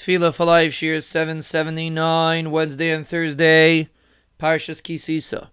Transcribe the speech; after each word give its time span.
Tefillah 0.00 0.34
for 0.34 0.46
Life, 0.46 0.72
Shiur 0.72 1.02
779, 1.02 2.50
Wednesday 2.50 2.90
and 2.90 3.06
Thursday, 3.06 3.90
Parshas 4.38 4.82
Ki 4.82 4.96
Sisa. 4.96 5.50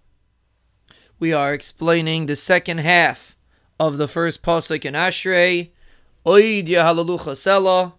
We 1.18 1.34
are 1.34 1.52
explaining 1.52 2.24
the 2.24 2.34
second 2.34 2.78
half 2.78 3.36
of 3.78 3.98
the 3.98 4.08
first 4.08 4.42
pasuk 4.42 4.86
in 4.86 4.94
Ashrei, 4.94 5.72
Oid 6.24 6.66
Yahalalucha 6.66 7.36
Sela, 7.36 7.92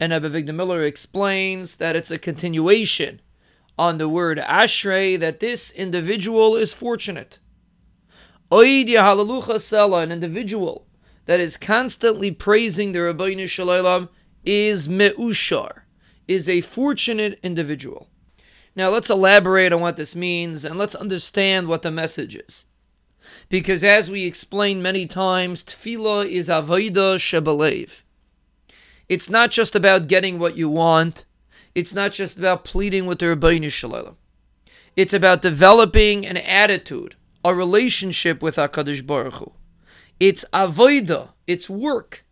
and 0.00 0.14
Abba 0.14 0.30
Miller 0.54 0.84
explains 0.84 1.76
that 1.76 1.96
it's 1.96 2.10
a 2.10 2.18
continuation 2.18 3.20
on 3.78 3.98
the 3.98 4.08
word 4.08 4.38
Ashrei, 4.38 5.20
that 5.20 5.40
this 5.40 5.70
individual 5.70 6.56
is 6.56 6.72
fortunate. 6.72 7.40
Oid 8.50 8.88
Yahalalucha 8.88 9.56
Sela, 9.56 10.02
an 10.02 10.12
individual 10.12 10.86
that 11.26 11.40
is 11.40 11.58
constantly 11.58 12.30
praising 12.30 12.92
the 12.92 13.00
Ribbono 13.00 13.46
Shel 13.46 13.66
Olam, 13.66 14.08
is 14.42 14.88
Me'ushar 14.88 15.79
is 16.30 16.48
a 16.48 16.60
fortunate 16.60 17.40
individual. 17.42 18.06
Now 18.76 18.88
let's 18.90 19.10
elaborate 19.10 19.72
on 19.72 19.80
what 19.80 19.96
this 19.96 20.14
means 20.14 20.64
and 20.64 20.78
let's 20.78 20.94
understand 20.94 21.66
what 21.66 21.82
the 21.82 21.90
message 21.90 22.36
is. 22.36 22.66
Because 23.48 23.82
as 23.82 24.08
we 24.08 24.24
explained 24.26 24.80
many 24.80 25.06
times, 25.06 25.64
tefillah 25.64 26.30
is 26.30 26.48
avodah 26.48 27.16
shebelev. 27.16 28.02
It's 29.08 29.28
not 29.28 29.50
just 29.50 29.74
about 29.74 30.06
getting 30.06 30.38
what 30.38 30.56
you 30.56 30.70
want. 30.70 31.24
It's 31.74 31.94
not 31.94 32.12
just 32.12 32.38
about 32.38 32.64
pleading 32.64 33.06
with 33.06 33.18
the 33.18 33.26
Ribbono 33.26 33.68
Shel 33.68 33.90
Olam. 33.90 34.14
It's 34.94 35.12
about 35.12 35.42
developing 35.42 36.24
an 36.24 36.36
attitude, 36.36 37.16
a 37.44 37.52
relationship 37.52 38.40
with 38.40 38.54
HaKadosh 38.54 39.04
Baruch 39.04 39.34
Hu. 39.34 39.52
It's 40.20 40.44
avodah, 40.52 41.30
it's 41.48 41.68
work. 41.68 42.24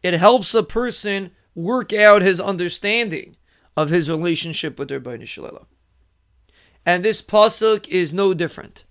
It 0.00 0.14
helps 0.14 0.54
a 0.54 0.62
person 0.62 1.32
work 1.56 1.92
out 1.92 2.22
his 2.22 2.40
understanding 2.40 3.36
of 3.76 3.90
his 3.90 4.08
relationship 4.08 4.78
with 4.78 4.90
Ribbono 4.90 5.26
Shel 5.26 5.44
Olam. 5.44 5.66
And 6.84 7.04
this 7.04 7.22
pasuk 7.22 7.88
is 7.88 8.12
no 8.12 8.34
different. 8.34 8.84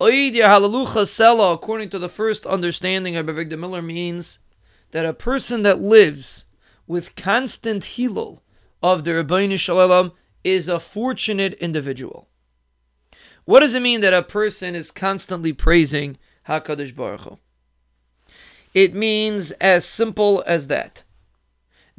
Sela, 0.00 1.54
according 1.54 1.90
to 1.90 1.98
the 1.98 2.08
first 2.08 2.46
understanding 2.46 3.16
of 3.16 3.26
Rabbi 3.26 3.54
Miller, 3.56 3.82
means 3.82 4.38
that 4.92 5.06
a 5.06 5.12
person 5.12 5.62
that 5.62 5.80
lives 5.80 6.44
with 6.86 7.16
constant 7.16 7.82
hilul 7.84 8.40
of 8.82 9.04
the 9.04 9.12
Ribbono 9.12 9.58
Shel 9.58 9.76
Olam 9.76 10.12
is 10.42 10.68
a 10.68 10.80
fortunate 10.80 11.54
individual. 11.54 12.28
What 13.44 13.60
does 13.60 13.74
it 13.74 13.80
mean 13.80 14.00
that 14.00 14.14
a 14.14 14.22
person 14.22 14.74
is 14.74 14.90
constantly 14.90 15.52
praising 15.52 16.18
Hakadosh 16.48 16.94
Baruch 16.94 17.22
Hu? 17.22 17.38
It 18.72 18.94
means 18.94 19.50
as 19.52 19.84
simple 19.84 20.42
as 20.46 20.68
that 20.68 21.02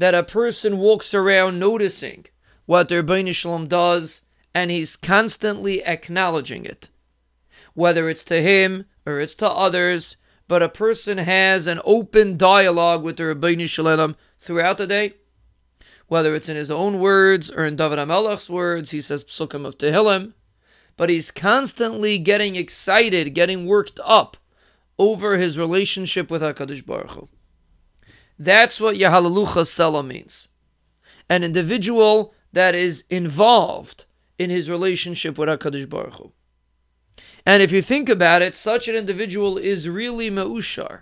that 0.02 0.16
a 0.16 0.24
person 0.24 0.80
walks 0.80 1.14
around 1.14 1.60
noticing 1.60 2.26
what 2.66 2.90
their 2.90 3.06
Shalom 3.32 3.68
does 3.68 4.24
and 4.52 4.72
he's 4.72 4.96
constantly 4.96 5.86
acknowledging 5.86 6.66
it. 6.66 6.90
Whether 7.76 8.10
it's 8.10 8.24
to 8.24 8.42
him 8.42 8.86
or 9.06 9.20
it's 9.20 9.36
to 9.36 9.48
others, 9.48 10.16
but 10.48 10.64
a 10.64 10.70
person 10.70 11.20
has 11.20 11.68
an 11.68 11.80
open 11.86 12.36
dialogue 12.36 13.04
with 13.04 13.18
the 13.18 13.26
Ribbono 13.26 13.70
Shel 13.70 13.86
Olam 13.86 14.16
throughout 14.40 14.80
the 14.80 14.88
day. 14.88 15.14
Whether 16.08 16.34
it's 16.34 16.50
in 16.50 16.56
his 16.56 16.72
own 16.72 16.98
words 16.98 17.52
or 17.52 17.64
in 17.64 17.76
David 17.76 18.00
HaMelech's 18.00 18.50
words, 18.50 18.90
he 18.90 19.02
says 19.02 19.24
Psukim 19.24 19.68
of 19.68 19.78
Tehillim, 19.78 20.34
but 20.98 21.12
he's 21.12 21.30
constantly 21.30 22.18
getting 22.18 22.56
excited, 22.56 23.36
getting 23.36 23.68
worked 23.68 24.00
up 24.04 24.38
over 24.98 25.38
his 25.38 25.60
relationship 25.60 26.32
with 26.32 26.42
HaKadosh 26.42 26.88
Baruch 26.88 27.12
Hu. 27.12 27.30
That's 28.42 28.80
what 28.80 28.96
Yahalalucha 28.96 29.66
Sela 29.68 30.04
means. 30.04 30.48
An 31.30 31.44
individual 31.44 32.34
that 32.52 32.74
is 32.74 33.04
involved 33.08 34.06
in 34.40 34.50
his 34.50 34.68
relationship 34.68 35.38
with 35.38 35.48
HaKadosh 35.48 35.88
Baruch 35.88 36.16
Hu. 36.16 36.32
And 37.46 37.62
if 37.62 37.72
you 37.72 37.84
think 37.84 38.10
about 38.10 38.42
it, 38.42 38.56
such 38.56 38.88
an 38.88 38.96
individual 38.96 39.60
is 39.60 39.88
really 39.88 40.32
Meushar. 40.32 41.02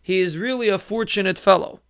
He 0.00 0.20
is 0.20 0.38
really 0.38 0.68
a 0.68 0.78
fortunate 0.78 1.36
fellow. 1.36 1.80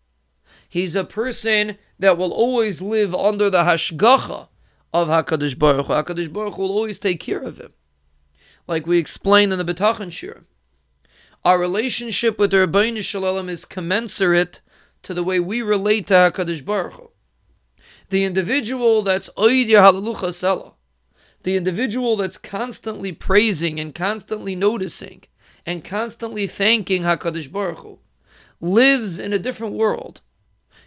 He's 0.67 0.97
a 0.97 1.05
person 1.05 1.77
that 1.99 2.17
will 2.17 2.33
always 2.33 2.81
live 2.81 3.15
under 3.15 3.51
the 3.51 3.65
hashgacha 3.65 4.49
of 4.95 5.09
Hakadosh 5.09 5.59
Baruch 5.59 5.89
Hu. 5.89 5.93
Hakadosh 5.93 6.33
Baruch 6.33 6.55
Hu 6.55 6.63
will 6.63 6.73
always 6.73 6.99
take 6.99 7.21
care 7.21 7.43
of 7.43 7.59
him, 7.59 7.75
like 8.67 8.87
we 8.87 8.97
explained 8.97 9.53
in 9.53 9.59
the 9.59 9.71
Betachan 9.71 10.09
Shiur. 10.09 10.45
Our 11.45 11.59
relationship 11.59 12.39
with 12.39 12.53
the 12.53 12.67
Ribbono 12.67 13.03
Shel 13.03 13.23
Olam 13.23 13.51
is 13.51 13.67
commensurate 13.67 14.63
to 15.03 15.15
the 15.15 15.25
way 15.25 15.41
we 15.41 15.63
relate 15.63 16.07
to 16.09 16.15
HaKadosh 16.15 16.65
Baruch 16.65 16.95
Hu. 16.95 17.11
The 18.11 18.25
individual 18.25 19.03
that's 19.03 19.29
Halalucha 19.31 20.31
Sela, 20.31 20.73
the 21.43 21.57
individual 21.57 22.17
that's 22.17 22.39
constantly 22.39 23.13
praising 23.13 23.79
and 23.79 23.95
constantly 23.95 24.57
noticing 24.57 25.25
and 25.67 25.85
constantly 25.85 26.47
thanking 26.47 27.03
HaKadosh 27.03 27.53
Baruch 27.53 27.79
Hu, 27.79 27.99
lives 28.61 29.19
in 29.19 29.33
a 29.33 29.39
different 29.39 29.75
world. 29.75 30.21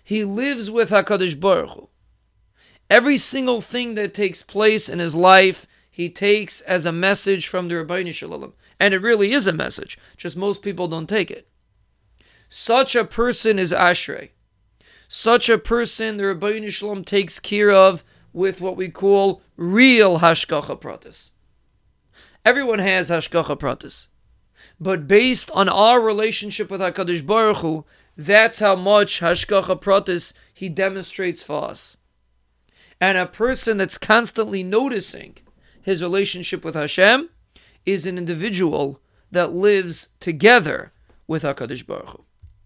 He 0.04 0.24
lives 0.24 0.70
with 0.70 0.90
HaKadosh 0.90 1.40
Baruch 1.40 1.70
Hu. 1.72 1.90
Every 2.90 3.18
single 3.18 3.62
thing 3.62 3.96
that 3.96 4.14
takes 4.14 4.44
place 4.44 4.90
in 4.90 5.00
his 5.00 5.16
life, 5.16 5.68
he 5.90 6.10
takes 6.10 6.62
as 6.62 6.86
a 6.86 6.92
message 6.92 7.48
from 7.48 7.68
the 7.68 7.76
Ribbono 7.76 8.14
Shel 8.14 8.32
Olam. 8.32 8.54
And 8.80 8.94
it 8.94 9.02
really 9.02 9.32
is 9.32 9.48
a 9.48 9.54
message, 9.54 9.98
just 10.18 10.36
most 10.36 10.62
people 10.62 10.88
don't 10.88 11.08
take 11.08 11.30
it. 11.30 11.48
Such 12.54 12.98
a 12.98 13.06
person 13.06 13.58
is 13.58 13.72
Ashrei. 13.72 14.32
Such 15.08 15.48
a 15.48 15.58
person 15.58 16.18
the 16.18 16.24
Ribbono 16.24 16.70
Shel 16.70 16.90
Olam 16.90 17.06
takes 17.06 17.40
care 17.40 17.72
of 17.72 18.04
with 18.34 18.60
what 18.60 18.76
we 18.76 18.90
call 18.90 19.42
real 19.56 20.20
Hashgacha 20.20 20.82
Pratis. 20.82 21.32
Everyone 22.44 22.80
has 22.80 23.10
Hashgacha 23.10 23.58
Pratis. 23.58 24.08
But 24.82 25.08
based 25.08 25.50
on 25.52 25.70
our 25.70 26.02
relationship 26.02 26.70
with 26.70 26.82
HaKadosh 26.82 27.26
Baruch 27.26 27.60
Hu, 27.60 27.86
that's 28.18 28.60
how 28.60 28.76
much 28.76 29.22
Hashgacha 29.22 29.82
Pratis 29.82 30.34
he 30.54 30.68
demonstrates 30.68 31.42
for 31.42 31.70
us. 31.70 31.96
And 33.00 33.18
a 33.18 33.28
person 33.28 33.78
that's 33.78 33.98
constantly 33.98 34.62
noticing 34.62 35.38
his 35.82 36.02
relationship 36.02 36.66
with 36.66 36.76
Hashem 36.76 37.30
is 37.86 38.06
an 38.06 38.18
individual 38.18 39.00
that 39.32 39.54
lives 39.54 40.10
together 40.20 40.92
with 41.28 41.44
HaKadosh 41.44 41.88
Baruch 41.88 42.10
Hu. 42.10 42.26